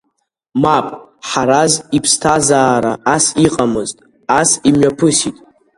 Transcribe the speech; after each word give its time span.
Мап, 0.61 0.87
Ҳараз 1.29 1.73
иԥсҭазаара 1.97 2.93
ас 3.15 3.25
иҟамызт, 3.45 3.97
ас 4.39 4.49
имҩаԥымсит. 4.69 5.37